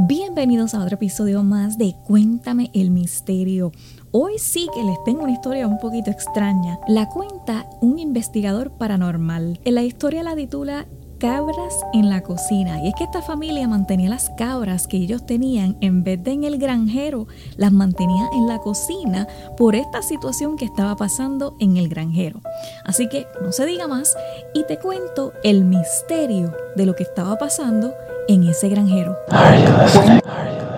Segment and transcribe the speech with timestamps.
[0.00, 3.72] Bienvenidos a otro episodio más de Cuéntame el Misterio.
[4.12, 6.78] Hoy sí que les tengo una historia un poquito extraña.
[6.86, 9.58] La cuenta un investigador paranormal.
[9.64, 10.86] En la historia la titula
[11.18, 12.80] cabras en la cocina.
[12.80, 16.44] Y es que esta familia mantenía las cabras que ellos tenían en vez de en
[16.44, 17.26] el granjero,
[17.56, 19.26] las mantenía en la cocina
[19.56, 22.40] por esta situación que estaba pasando en el granjero.
[22.84, 24.16] Así que no se diga más
[24.54, 27.92] y te cuento el misterio de lo que estaba pasando
[28.28, 29.16] en ese granjero.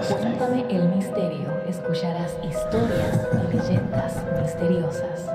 [0.08, 1.50] Cuéntame el misterio.
[1.68, 5.26] Escucharás historias y leyendas misteriosas.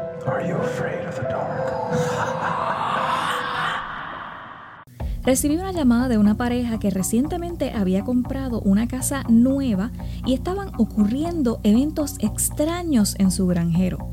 [5.24, 9.92] Recibí una llamada de una pareja que recientemente había comprado una casa nueva
[10.26, 14.08] y estaban ocurriendo eventos extraños en su granjero.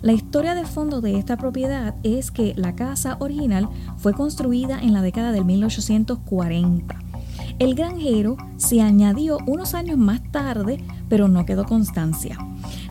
[0.00, 4.94] La historia de fondo de esta propiedad es que la casa original fue construida en
[4.94, 7.03] la década del 1840
[7.58, 12.38] el granjero se añadió unos años más tarde, pero no quedó constancia.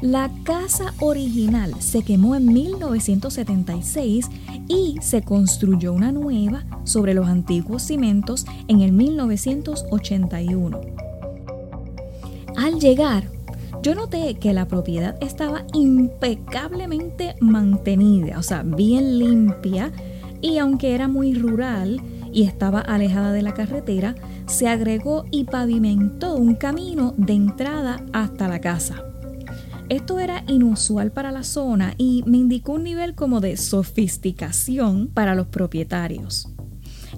[0.01, 4.29] La casa original se quemó en 1976
[4.67, 10.81] y se construyó una nueva sobre los antiguos cimientos en el 1981.
[12.55, 13.23] Al llegar,
[13.81, 19.91] yo noté que la propiedad estaba impecablemente mantenida, o sea, bien limpia,
[20.41, 22.01] y aunque era muy rural
[22.33, 28.47] y estaba alejada de la carretera, se agregó y pavimentó un camino de entrada hasta
[28.47, 29.03] la casa.
[29.89, 35.35] Esto era inusual para la zona y me indicó un nivel como de sofisticación para
[35.35, 36.49] los propietarios.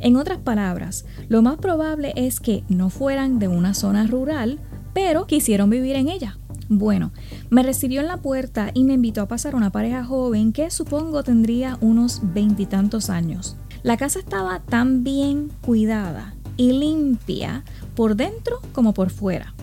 [0.01, 4.59] En otras palabras, lo más probable es que no fueran de una zona rural,
[4.93, 6.37] pero quisieron vivir en ella.
[6.67, 7.11] Bueno,
[7.49, 11.23] me recibió en la puerta y me invitó a pasar una pareja joven que supongo
[11.23, 13.57] tendría unos veintitantos años.
[13.85, 17.63] La casa estaba tan bien cuidada y limpia
[17.95, 19.53] por dentro como por fuera.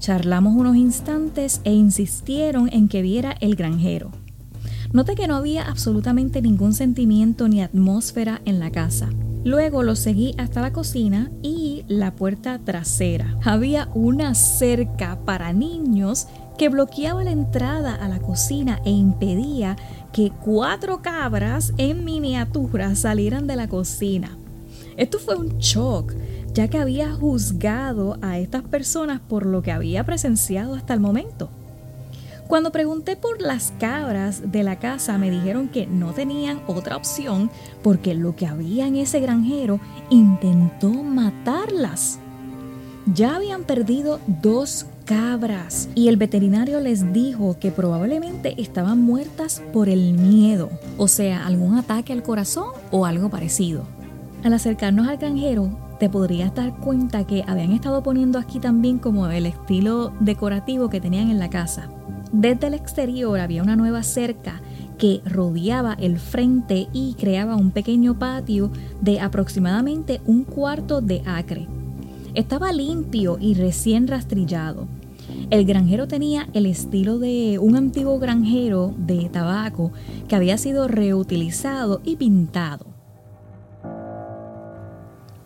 [0.00, 4.10] Charlamos unos instantes e insistieron en que viera el granjero.
[4.92, 9.10] Noté que no había absolutamente ningún sentimiento ni atmósfera en la casa.
[9.44, 13.38] Luego lo seguí hasta la cocina y la puerta trasera.
[13.44, 16.26] Había una cerca para niños
[16.58, 19.76] que bloqueaba la entrada a la cocina e impedía
[20.12, 24.36] que cuatro cabras en miniatura salieran de la cocina.
[24.96, 26.12] Esto fue un shock,
[26.52, 31.50] ya que había juzgado a estas personas por lo que había presenciado hasta el momento.
[32.46, 37.50] Cuando pregunté por las cabras de la casa me dijeron que no tenían otra opción
[37.82, 39.80] porque lo que había en ese granjero
[40.10, 42.18] intentó matarlas.
[43.06, 49.88] Ya habían perdido dos cabras y el veterinario les dijo que probablemente estaban muertas por
[49.88, 53.84] el miedo, o sea, algún ataque al corazón o algo parecido.
[54.44, 55.70] Al acercarnos al granjero,
[56.00, 61.00] te podrías dar cuenta que habían estado poniendo aquí también como el estilo decorativo que
[61.00, 61.88] tenían en la casa.
[62.32, 64.60] Desde el exterior había una nueva cerca
[64.98, 68.70] que rodeaba el frente y creaba un pequeño patio
[69.00, 71.68] de aproximadamente un cuarto de acre.
[72.34, 74.86] Estaba limpio y recién rastrillado.
[75.50, 79.92] El granjero tenía el estilo de un antiguo granjero de tabaco
[80.28, 82.86] que había sido reutilizado y pintado.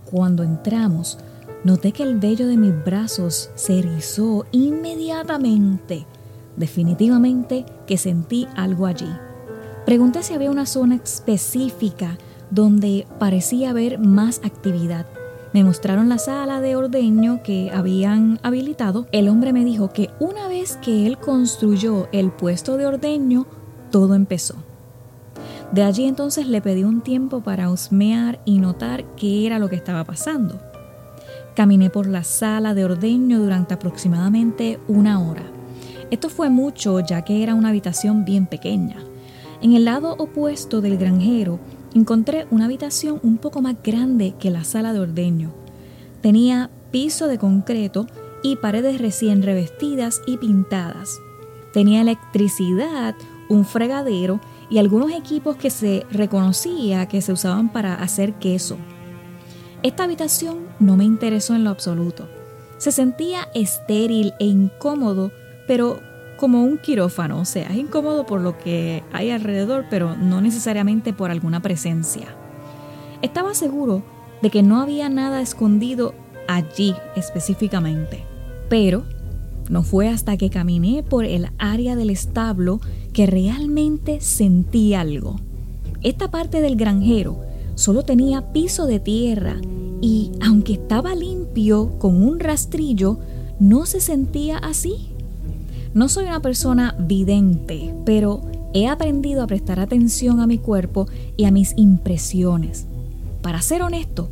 [0.05, 1.19] Cuando entramos,
[1.65, 6.07] noté que el vello de mis brazos se erizó inmediatamente.
[6.57, 9.11] Definitivamente que sentí algo allí.
[9.85, 12.17] Pregunté si había una zona específica
[12.51, 15.07] donde parecía haber más actividad.
[15.57, 19.07] Me mostraron la sala de ordeño que habían habilitado.
[19.11, 23.47] El hombre me dijo que una vez que él construyó el puesto de ordeño,
[23.91, 24.57] todo empezó.
[25.73, 29.77] De allí entonces le pedí un tiempo para husmear y notar qué era lo que
[29.77, 30.61] estaba pasando.
[31.55, 35.45] Caminé por la sala de ordeño durante aproximadamente una hora.
[36.11, 38.99] Esto fue mucho ya que era una habitación bien pequeña.
[39.63, 41.61] En el lado opuesto del granjero
[41.97, 45.53] encontré una habitación un poco más grande que la sala de ordeño.
[46.21, 48.07] Tenía piso de concreto
[48.43, 51.19] y paredes recién revestidas y pintadas.
[51.73, 53.15] Tenía electricidad,
[53.49, 58.77] un fregadero y algunos equipos que se reconocía que se usaban para hacer queso.
[59.83, 62.29] Esta habitación no me interesó en lo absoluto.
[62.77, 65.33] Se sentía estéril e incómodo,
[65.67, 66.01] pero
[66.37, 71.13] como un quirófano, o sea, es incómodo por lo que hay alrededor, pero no necesariamente
[71.13, 72.27] por alguna presencia.
[73.23, 74.03] Estaba seguro
[74.43, 76.15] de que no había nada escondido
[76.49, 78.25] allí específicamente,
[78.69, 79.05] pero
[79.69, 82.81] no fue hasta que caminé por el área del establo
[83.13, 85.37] que realmente sentí algo.
[86.03, 87.41] Esta parte del granjero
[87.75, 89.57] solo tenía piso de tierra
[90.01, 93.19] y aunque estaba limpio, con un rastrillo,
[93.59, 95.16] no se sentía así.
[95.97, 98.43] No soy una persona vidente, pero
[98.75, 101.07] he aprendido a prestar atención a mi cuerpo
[101.39, 102.87] y a mis impresiones.
[103.41, 104.29] Para ser honesto,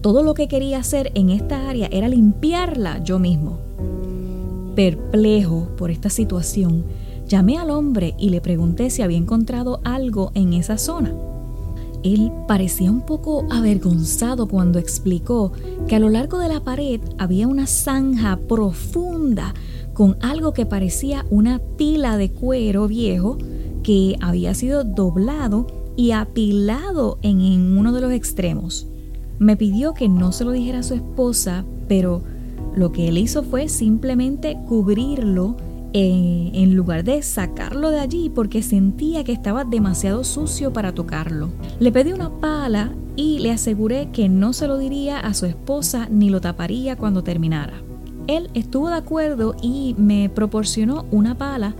[0.00, 3.60] todo lo que quería hacer en esta área era limpiarla yo mismo.
[4.74, 6.84] Perplejo por esta situación,
[7.28, 11.14] llamé al hombre y le pregunté si había encontrado algo en esa zona.
[12.02, 15.52] Él parecía un poco avergonzado cuando explicó
[15.86, 19.54] que a lo largo de la pared había una zanja profunda
[19.94, 23.38] con algo que parecía una pila de cuero viejo
[23.82, 28.88] que había sido doblado y apilado en, uno de los extremos.
[29.38, 32.22] Me pidió que no se lo dijera a su esposa, pero
[32.74, 35.56] lo que él hizo fue simplemente cubrirlo
[35.92, 41.50] eh, en lugar de sacarlo de allí porque sentía que estaba demasiado sucio para tocarlo.
[41.78, 46.08] Le pedí una pala y le aseguré que no se lo diría a su esposa
[46.10, 47.74] ni lo taparía cuando terminara.
[48.26, 51.74] Él estuvo de acuerdo y me proporcionó una pala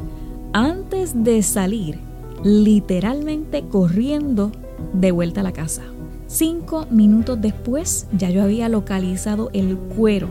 [0.52, 1.99] antes de salir,
[2.43, 4.52] literalmente corriendo
[4.93, 5.82] de vuelta a la casa.
[6.26, 10.29] Cinco minutos después ya yo había localizado el cuero,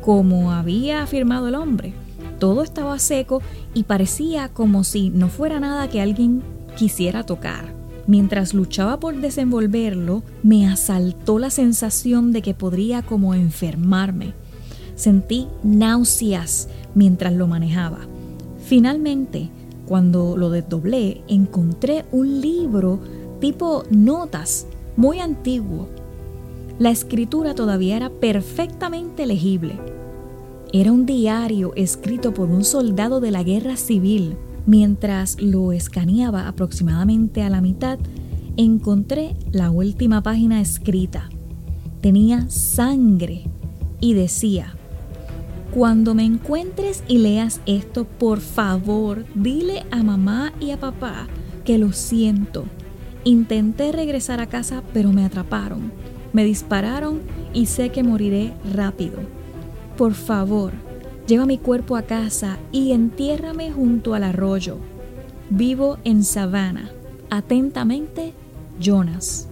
[0.00, 1.94] como había afirmado el hombre
[2.44, 3.40] todo estaba seco
[3.72, 6.42] y parecía como si no fuera nada que alguien
[6.76, 7.72] quisiera tocar.
[8.06, 14.34] Mientras luchaba por desenvolverlo, me asaltó la sensación de que podría como enfermarme.
[14.94, 18.00] Sentí náuseas mientras lo manejaba.
[18.64, 19.50] Finalmente,
[19.86, 23.00] cuando lo desdoblé, encontré un libro
[23.40, 25.88] tipo notas, muy antiguo.
[26.78, 29.78] La escritura todavía era perfectamente legible
[30.74, 34.36] era un diario escrito por un soldado de la guerra civil.
[34.66, 37.96] Mientras lo escaneaba aproximadamente a la mitad,
[38.56, 41.30] encontré la última página escrita.
[42.00, 43.44] Tenía sangre
[44.00, 44.74] y decía,
[45.74, 51.26] cuando me encuentres y leas esto, por favor, dile a mamá y a papá
[51.64, 52.64] que lo siento.
[53.24, 55.90] Intenté regresar a casa, pero me atraparon.
[56.32, 57.22] Me dispararon
[57.52, 59.18] y sé que moriré rápido.
[59.96, 60.74] Por favor,
[61.26, 64.76] lleva mi cuerpo a casa y entiérrame junto al arroyo.
[65.50, 66.90] Vivo en Savannah.
[67.30, 68.32] Atentamente,
[68.78, 69.48] Jonas.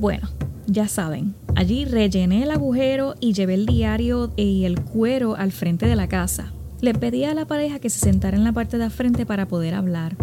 [0.00, 0.30] Bueno,
[0.66, 5.86] ya saben, allí rellené el agujero y llevé el diario y el cuero al frente
[5.86, 6.52] de la casa.
[6.80, 9.74] Le pedí a la pareja que se sentara en la parte de frente para poder
[9.74, 10.16] hablar.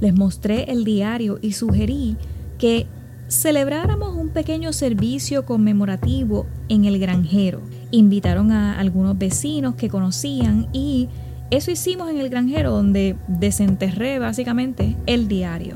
[0.00, 2.16] Les mostré el diario y sugerí
[2.58, 2.86] que
[3.26, 11.08] celebráramos un pequeño servicio conmemorativo en el granjero invitaron a algunos vecinos que conocían y
[11.50, 15.74] eso hicimos en el granjero donde desenterré básicamente el diario.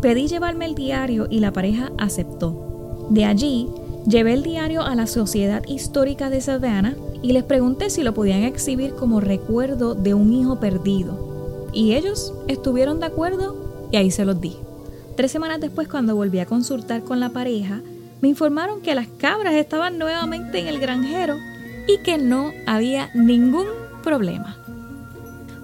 [0.00, 3.08] Pedí llevarme el diario y la pareja aceptó.
[3.10, 3.68] De allí
[4.06, 8.42] llevé el diario a la Sociedad Histórica de Savannah y les pregunté si lo podían
[8.42, 11.68] exhibir como recuerdo de un hijo perdido.
[11.72, 14.56] Y ellos estuvieron de acuerdo y ahí se los di.
[15.16, 17.82] Tres semanas después, cuando volví a consultar con la pareja,
[18.20, 21.36] me informaron que las cabras estaban nuevamente en el granjero
[21.86, 23.66] y que no había ningún
[24.02, 24.56] problema.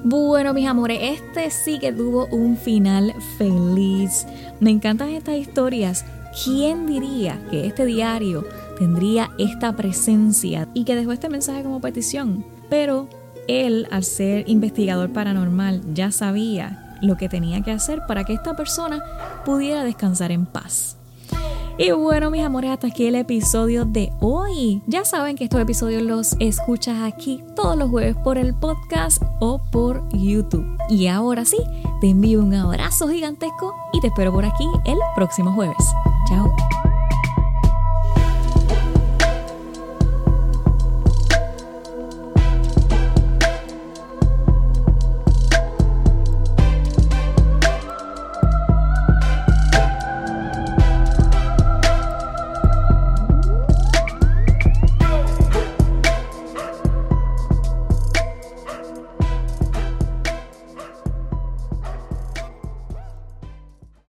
[0.05, 4.27] Bueno, mis amores, este sí que tuvo un final feliz.
[4.59, 6.05] Me encantan estas historias.
[6.45, 8.45] ¿Quién diría que este diario
[8.79, 12.45] tendría esta presencia y que dejó este mensaje como petición?
[12.71, 13.09] Pero
[13.49, 18.57] él, al ser investigador paranormal, ya sabía lo que tenía que hacer para que esta
[18.57, 19.03] persona
[19.45, 20.97] pudiera descansar en paz.
[21.79, 24.83] Y bueno, mis amores, hasta aquí el episodio de hoy.
[24.87, 29.61] Ya saben que estos episodios los escuchas aquí todos los jueves por el podcast o
[29.71, 30.67] por YouTube.
[30.89, 31.59] Y ahora sí,
[32.01, 35.93] te envío un abrazo gigantesco y te espero por aquí el próximo jueves.
[36.33, 36.82] Tchau.